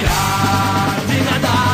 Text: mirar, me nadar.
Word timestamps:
mirar, 0.00 1.06
me 1.08 1.20
nadar. 1.24 1.69